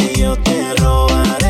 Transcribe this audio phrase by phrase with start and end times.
[0.00, 1.49] y yo te robaré.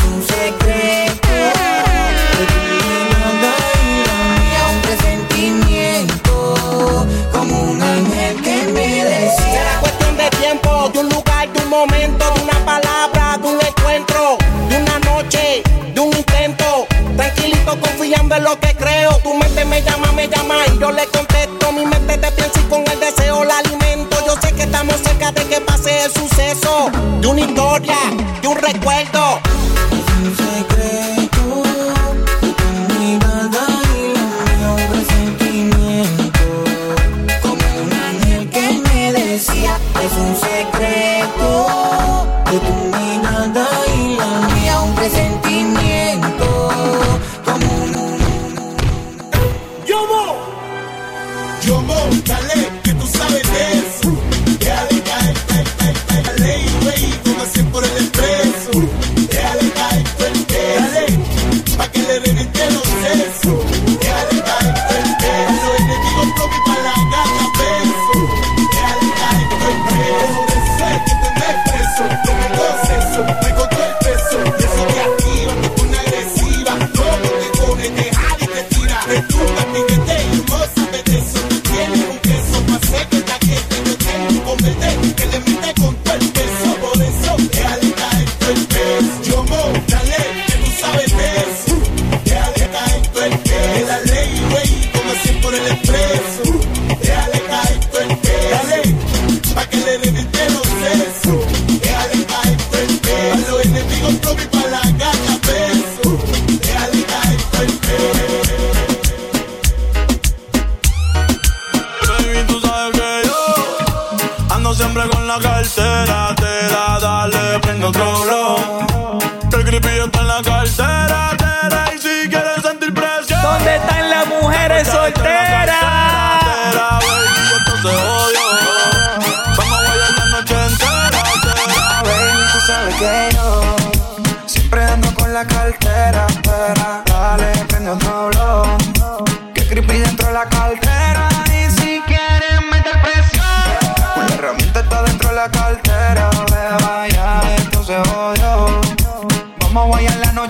[51.65, 53.90] Yo montaré, que tú sabes de eso.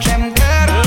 [0.01, 0.81] Noche entera.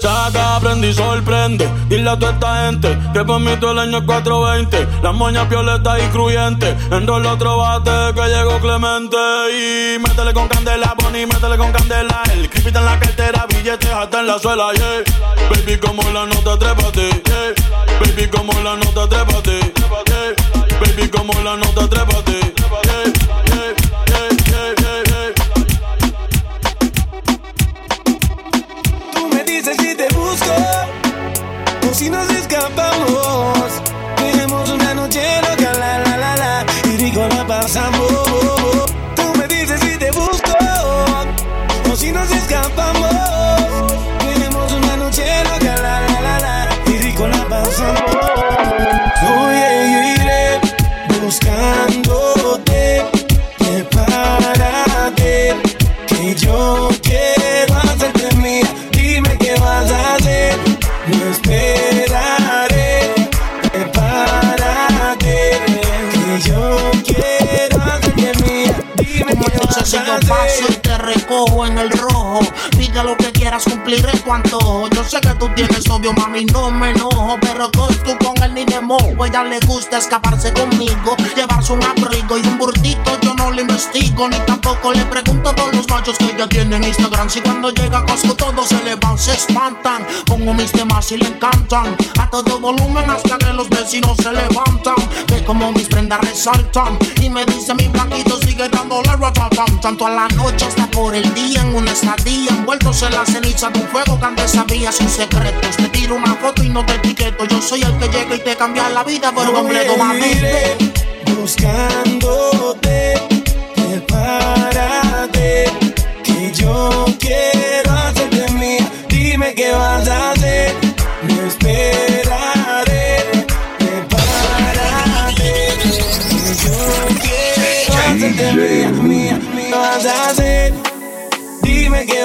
[0.00, 1.68] Saca, aprende y sorprende.
[1.88, 5.02] Dile a toda esta gente que por mí todo el año es 420.
[5.02, 6.76] Las moñas violetas y cruyentes.
[6.92, 9.16] Enrola otro bate que llegó Clemente.
[9.52, 12.22] Y métele con candela, Bonnie, métele con candela.
[12.32, 15.02] El creepy en la cartera, billetes hasta en la suela, yeah.
[15.50, 17.54] Baby, como la nota, trépate, yeah.
[18.00, 20.34] Baby, como la nota, trépate, yeah.
[20.80, 22.44] Baby, como la nota, trépate, yeah.
[22.84, 23.04] Yeah,
[23.46, 23.74] yeah,
[24.06, 24.45] yeah, yeah,
[29.74, 30.54] si te busco
[31.90, 33.25] o si nos escapamos.
[74.92, 77.36] Yo sé que tú tienes obvio, mami, no me enojo.
[77.40, 77.80] Pero tú
[78.24, 79.24] con él ni de mojo.
[79.24, 83.18] Ella le gusta escaparse conmigo, llevarse un abrigo y un burtito.
[83.22, 86.76] Yo no le investigo, ni tampoco le pregunto a todos los machos que ella tiene
[86.76, 87.30] en Instagram.
[87.30, 90.06] Si cuando llega a Costco todos se le van, se espantan.
[90.26, 91.96] Pongo mis temas y le encantan.
[92.18, 94.96] A todo volumen hasta que los vecinos se levantan.
[95.28, 96.98] Ve como mis prendas resaltan.
[97.22, 98.55] Y me dice mi blanquito ratatam.
[99.80, 102.50] Tanto a la noche hasta por el día en una estadía.
[102.50, 105.76] Envueltos en la ceniza de un fuego que antes sabía sus secretos.
[105.76, 107.44] Te tiro una foto y no te etiqueto.
[107.44, 110.32] Yo soy el que llega y te cambia la vida por completo, mami.
[111.40, 113.14] Buscándote,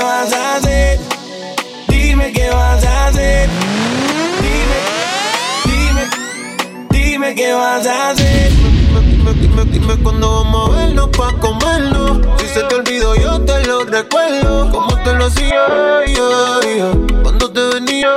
[0.01, 1.00] vas a hacer.
[1.88, 3.50] Dime qué vas a hacer.
[4.42, 4.80] Dime,
[5.65, 6.09] dime,
[6.89, 8.51] dime qué vas a hacer.
[8.51, 12.19] Dime, dime, dime cuándo vamos a vernos pa' comernos.
[12.39, 14.71] Si se te olvidó, yo te lo recuerdo.
[14.71, 15.65] Como te lo hacía,
[16.00, 16.15] ay.
[17.24, 18.15] cuando te venía.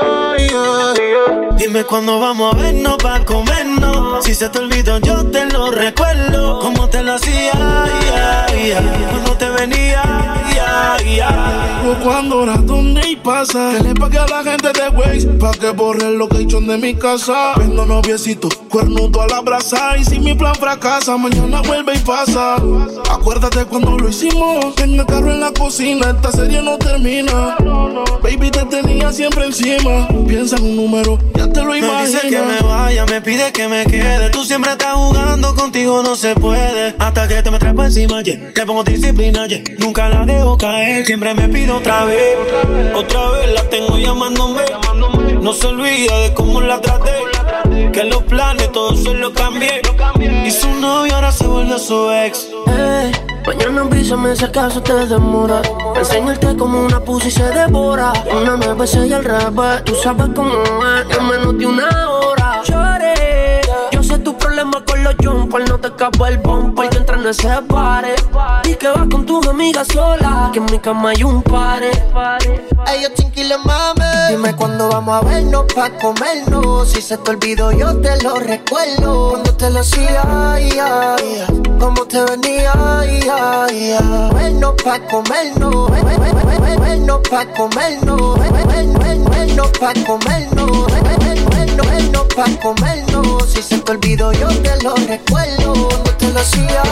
[1.56, 4.04] Dime cuándo vamos a vernos pa' comernos.
[4.21, 6.61] Si se te olvidó, yo te lo recuerdo.
[6.61, 7.53] Como te lo hacía,
[8.47, 8.75] ay.
[9.11, 10.03] cuando te venía.
[10.03, 11.21] ay.
[11.87, 15.53] O cuando hora donde y pasa Que le pague a la gente de Waze Pa'
[15.53, 20.19] que borre el location de mi casa Vendo noviecito, cuernudo a la brasa Y si
[20.19, 22.56] mi plan fracasa, mañana vuelve y pasa
[23.11, 27.56] Acuérdate cuando lo hicimos En el carro en la cocina, esta serie no termina
[28.23, 32.29] Baby, te tenía siempre encima Piensa en un número, ya te lo Me imaginas dice
[32.29, 34.04] que me vaya, me pide que me quede.
[34.32, 36.94] Tú siempre estás jugando, contigo no se puede.
[36.99, 38.53] Hasta que te me traes por encima, yeah.
[38.55, 39.63] Le pongo disciplina, yeah.
[39.79, 42.37] Nunca la dejo caer, siempre me pido otra vez.
[42.94, 44.63] Otra vez la tengo llamándome.
[45.41, 47.13] No se olvida de cómo la traté.
[47.93, 49.81] Que los planes todos se los cambié.
[50.44, 52.49] Y su novio ahora se volvió su ex.
[52.67, 53.13] Eh,
[53.46, 55.63] mañana avísame si acaso te demora.
[55.96, 58.13] Enseñarte como una pussy se devora.
[58.31, 59.84] Una veces y al revés.
[59.84, 62.44] Tú sabes cómo es, en menos de una hora.
[65.24, 65.69] Jumpers.
[65.70, 68.14] No te escapa el bumper que entra en ese pare.
[68.64, 70.50] Y que vas con tus amigas sola.
[70.52, 71.90] Que en mi cama hay un pare.
[72.93, 74.02] Ellos chinquiles, mami.
[74.31, 76.88] Dime cuándo vamos a vernos pa' comernos.
[76.90, 79.31] Si se te olvidó, yo te lo recuerdo.
[79.31, 80.22] Cuando te lo hacía.
[81.78, 83.96] Como te venía, ay, ay.
[84.34, 85.90] Vernos pa' comernos.
[85.90, 88.38] Vernos pa' comernos.
[89.31, 90.86] Vernos pa' comernos.
[91.90, 93.53] Vernos pa' comernos.
[93.53, 95.72] Si se te olvidó, yo te lo recuerdo.
[95.72, 96.82] Cuando te lo hacía,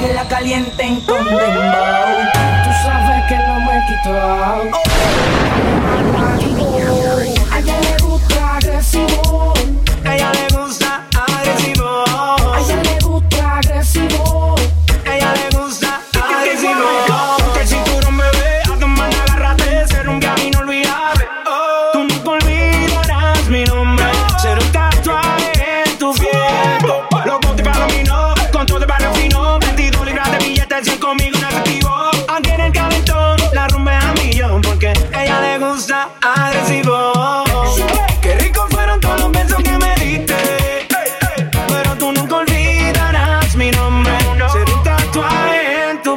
[0.00, 1.99] Que la calienten con dembow.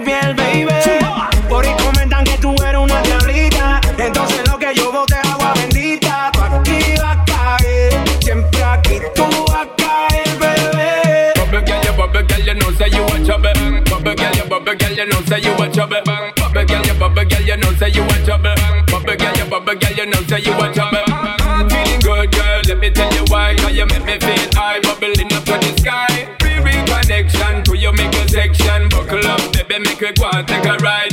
[0.03, 0.67] Piel, baby.
[1.49, 3.81] Por ahí comentan que tú eres una diablita.
[3.97, 6.31] Entonces lo que yo bote es agua bendita.
[6.33, 7.93] Tú aquí a caer.
[8.21, 11.33] Siempre aquí tú a caer, bebé.
[11.35, 13.49] Bubble girl, you bubble girl, you know say you a chubby.
[13.89, 15.97] Bubble girl, you bubble girl, you know say you a chubby.
[16.05, 18.49] Bubble girl, you bubble girl, you know say you a chubby.
[18.91, 20.97] Bubble girl, you bubble girl, you know say you a chubby.
[21.07, 22.61] I'm feeling good, girl.
[22.67, 23.55] Let me tell you why.
[23.55, 26.27] Cause you make me feel high, bubbling up to the sky.
[26.39, 28.89] Free reconnection to your middle section.
[28.89, 29.39] Buckle up,
[29.73, 31.12] baby, make we go and take a ride.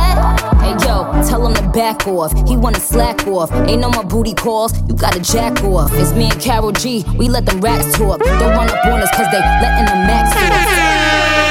[1.27, 2.31] Tell him to back off.
[2.47, 3.51] He wanna slack off.
[3.69, 4.71] Ain't no more booty calls.
[4.87, 5.91] You gotta jack off.
[5.93, 7.05] It's me and Carol G.
[7.17, 8.19] We let them rats talk.
[8.19, 11.50] Don't run up on us cause they letting the max Pero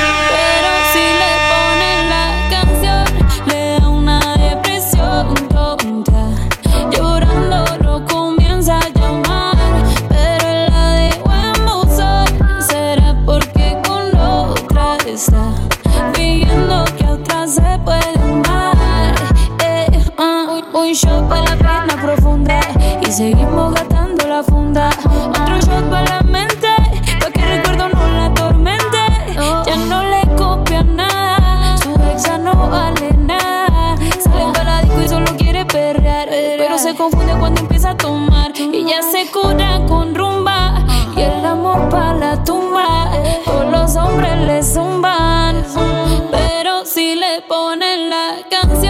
[44.10, 45.64] hombres le zumban,
[46.30, 48.89] pero si le ponen la canción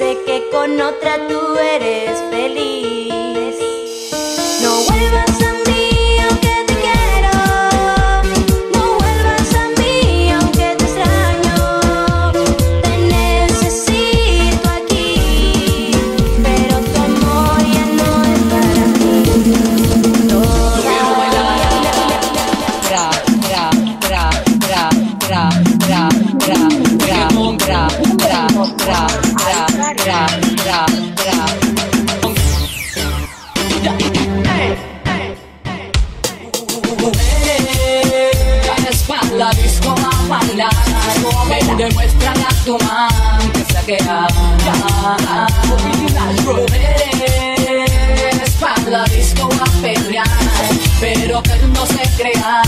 [0.00, 2.99] sé que con otra tú eres feliz.
[48.90, 50.26] la disco más perrear,
[51.00, 52.62] pero que no se crea.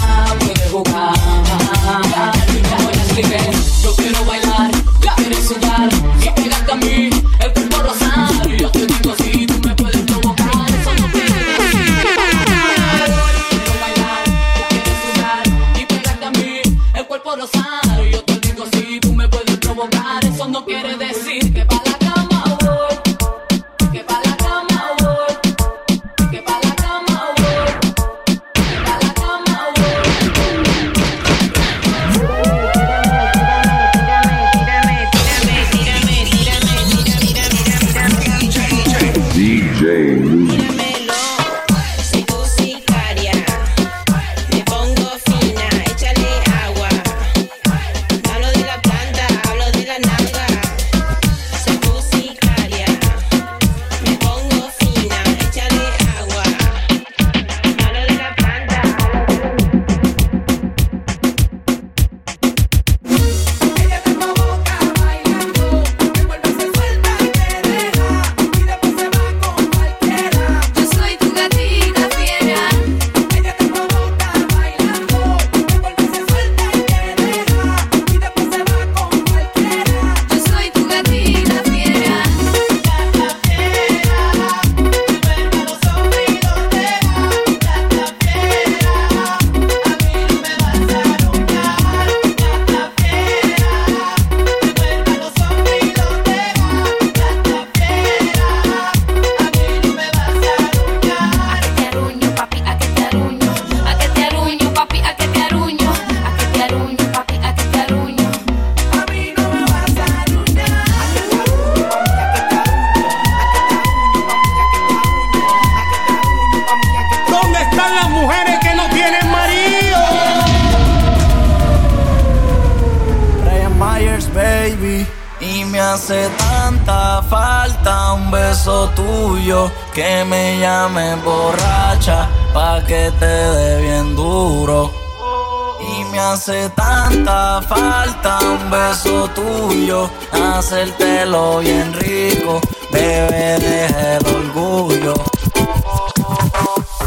[137.63, 145.15] falta un beso tuyo, hacértelo bien rico, bebé, deja el orgullo.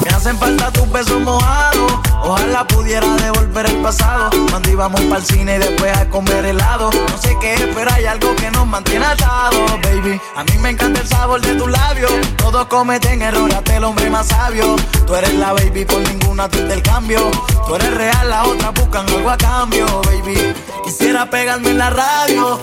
[0.03, 4.31] Me hacen falta tus besos mojados Ojalá pudiera devolver el pasado.
[4.49, 6.89] Cuando íbamos para el cine y después a comer helado.
[6.91, 10.19] No sé qué es, pero hay algo que nos mantiene atados, baby.
[10.35, 12.11] A mí me encanta el sabor de tus labios.
[12.37, 14.75] Todos cometen errores, hasta el hombre más sabio.
[15.05, 17.29] Tú eres la baby, por ninguna te intercambio.
[17.67, 20.55] Tú eres real, la otra buscan algo a cambio, baby.
[20.83, 22.59] Quisiera pegarme en la radio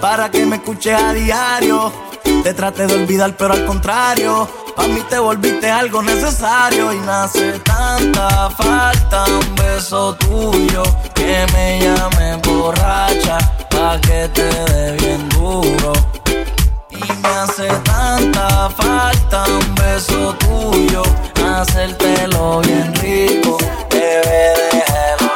[0.00, 1.92] para que me escuches a diario.
[2.42, 7.58] Te trate de olvidar, pero al contrario para mí te volviste algo necesario y nace
[7.60, 10.82] tanta falta un beso tuyo
[11.14, 13.38] que me llame borracha
[13.70, 15.92] pa que te dé bien duro.
[16.90, 21.02] Y me hace tanta falta un beso tuyo,
[21.44, 23.58] hacértelo bien rico,
[23.90, 25.33] bebé, déjalo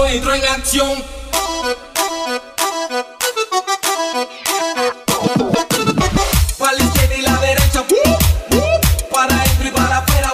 [0.00, 1.04] entro en acción.
[6.58, 6.84] Para la
[7.22, 7.84] la derecha,
[9.10, 10.32] para adentro y para afuera.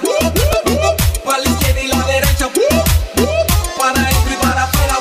[1.25, 2.49] Para la izquierda y la derecha,
[3.79, 4.99] para adentro y para afuera.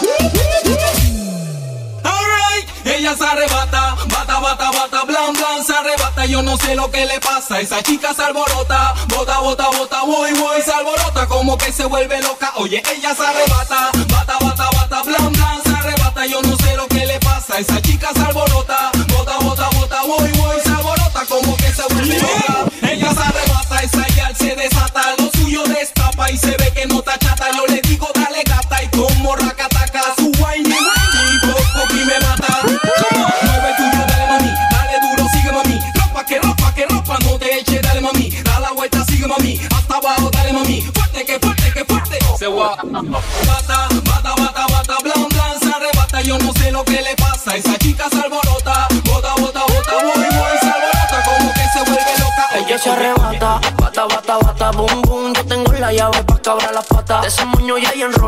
[2.04, 6.26] Alright, ella se arrebata, bata, bata, bata, blan, blan, se arrebata.
[6.26, 10.34] Yo no sé lo que le pasa, esa chica se alborota, bota, bota, bota, voy,
[10.34, 12.54] voy, se alborota, como que se vuelve loca.
[12.56, 13.92] Oye, ella se arrebata,
[16.30, 20.30] Yo no sé lo que le pasa, esa chica se alborota, bota, bota, bota, voy,
[20.34, 22.66] voy, se alborota, como que se vuelve loca.
[22.82, 27.00] Ella se arrebata, esa yal se desata, lo suyo destapa y se ve que no
[27.00, 27.46] está chata.
[27.56, 27.82] Yo le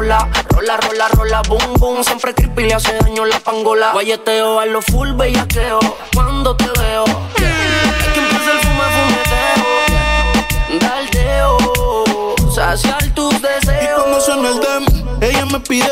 [0.09, 2.03] y enrola, rola, rola, rola, boom, boom.
[2.03, 3.91] Siempre creepy le hace daño la pangola.
[3.93, 5.79] Guayeteo a lo full bellaqueo
[6.15, 7.05] cuando te veo.
[7.05, 10.79] Es que empieza el fume, fumeteo.
[10.79, 13.99] Daldeo, saciar tus Y deseos.
[14.01, 14.85] cuando suena el dem,
[15.21, 15.91] ella me pide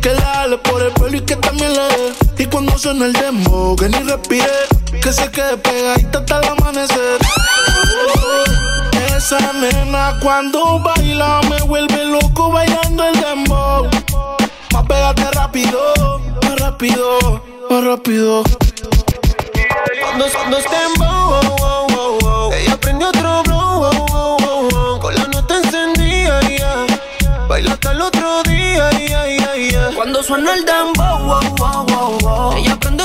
[0.00, 2.14] que la jale por el pelo y que también le dé.
[2.38, 4.50] Y cuando suena el demo, que ni respire,
[5.02, 7.18] que se quede pegadita hasta el amanecer.
[9.18, 13.88] Esa nena cuando baila me vuelve loco bailando el dembow.
[14.72, 18.44] Más pégate rápido, más rápido, más rápido.
[20.00, 22.52] Cuando, cuando está en bow, wow, wow, wow, wow.
[22.52, 25.00] Ella prendió otro blow, wow.
[25.00, 26.86] Con la nota encendida, ya.
[27.48, 28.88] Baila hasta el otro día.
[29.96, 32.56] Cuando suena el dembow, wow, wow, wow, wow.
[32.56, 33.02] Ella prende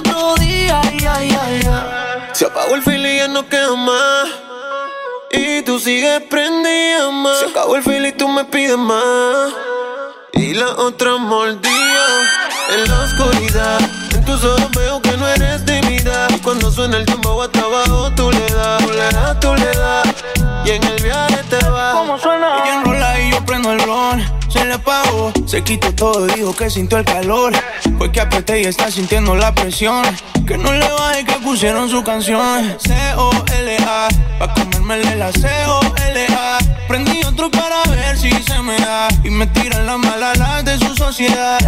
[0.00, 2.30] otro día, ya, ya, ya.
[2.32, 4.28] Se apagó el fili y ya no queda más.
[5.32, 7.38] Y tú sigues prendida más.
[7.40, 9.52] Se acabó el fili y tú me pides más.
[10.32, 12.06] Y la otra mordida
[12.74, 13.80] en la oscuridad.
[14.14, 16.30] En tus ojos veo que no eres de mi edad.
[16.34, 18.79] Y cuando suena el tiempo hasta abajo, tú le das,
[19.10, 20.08] tú le das, tú le das.
[20.64, 21.94] Y en el viaje te vas.
[21.94, 22.62] ¿Cómo suena?
[22.62, 24.40] Ella enrola y yo prendo el ron.
[24.48, 27.52] Se le apagó, se quitó todo, dijo que sintió el calor.
[27.98, 30.04] Fue que apreté y está sintiendo la presión.
[30.46, 32.76] Que no le baje que pusieron su canción.
[32.80, 36.58] C-O-L-A, pa' comérmele la C-O-L-A.
[36.88, 39.08] Prendí otro para ver si se me da.
[39.22, 41.58] Y me tiran las malas las de su sociedad.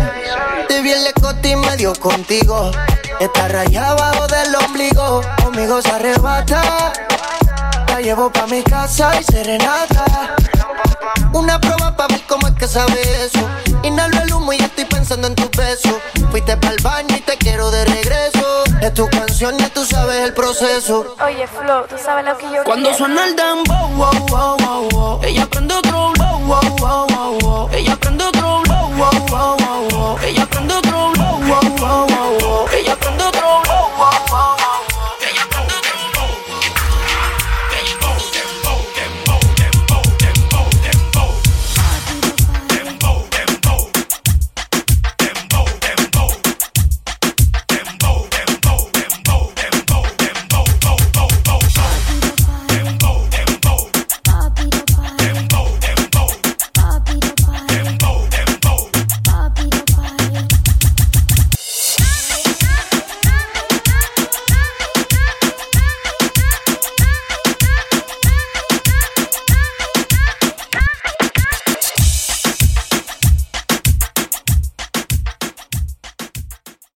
[0.68, 2.72] Te vi el lecote y me dio contigo.
[3.20, 5.22] Está rayada abajo del ombligo.
[5.44, 6.92] Conmigo se arrebata.
[7.92, 10.35] La llevo pa' mi casa y serenata.
[11.35, 13.46] Una prueba pa' ver cómo es que sabe eso.
[13.83, 16.00] Inhalo el humo y estoy pensando en tu beso.
[16.31, 18.64] Fuiste pa'l baño y te quiero de regreso.
[18.81, 21.16] Es tu canción y tú sabes el proceso.
[21.22, 22.96] Oye, Flo, tú sabes lo que yo Cuando quiero.
[23.05, 25.20] suena el dembow, wow, wow, wow, wow.
[25.24, 27.07] Ella prende otro wow, wow, wow,